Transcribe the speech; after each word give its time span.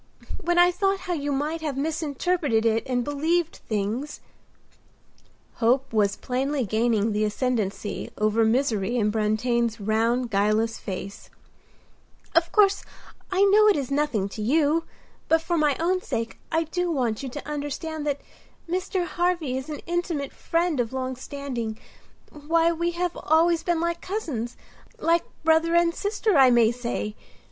When 0.43 0.57
I 0.57 0.71
thought 0.71 1.01
how 1.01 1.13
you 1.13 1.31
might 1.31 1.61
have 1.61 1.77
misinterpreted 1.77 2.65
it, 2.65 2.81
and 2.87 3.03
believed 3.03 3.57
things"—hope 3.69 5.93
was 5.93 6.15
plainly 6.15 6.65
gaining 6.65 7.11
the 7.11 7.23
ascendancy 7.23 8.09
over 8.17 8.43
misery 8.43 8.97
in 8.97 9.11
Brantain's 9.11 9.79
round, 9.79 10.31
guileless 10.31 10.79
face—"Of 10.79 12.51
course, 12.51 12.83
I 13.31 13.43
know 13.43 13.67
it 13.67 13.75
is 13.75 13.91
nothing 13.91 14.27
to 14.29 14.41
you, 14.41 14.85
but 15.27 15.39
for 15.43 15.55
my 15.55 15.75
own 15.79 16.01
sake 16.01 16.39
I 16.51 16.63
do 16.63 16.89
want 16.89 17.21
you 17.21 17.29
to 17.29 17.47
understand 17.47 18.03
that 18.07 18.21
Mr. 18.67 19.05
Harvy 19.05 19.55
is 19.55 19.69
an 19.69 19.81
intimate 19.85 20.33
friend 20.33 20.79
of 20.79 20.93
long 20.93 21.15
standing. 21.15 21.77
Why, 22.31 22.71
we 22.71 22.89
have 22.97 23.15
always 23.15 23.61
been 23.61 23.79
like 23.79 24.01
cousins—like 24.01 25.25
brother 25.43 25.75
and 25.75 25.93
sister, 25.93 26.39
I 26.39 26.49
may 26.49 26.71
say. 26.71 27.13